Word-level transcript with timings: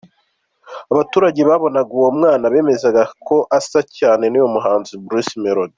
Abaturage 0.93 1.41
babonaga 1.49 1.91
uwo 1.99 2.09
mwana, 2.17 2.51
bemezaga 2.53 3.01
ko 3.27 3.37
asa 3.57 3.79
cyane 3.97 4.23
n'uyu 4.27 4.53
muhanzi 4.55 4.93
Bruce 5.07 5.35
Melodie. 5.45 5.69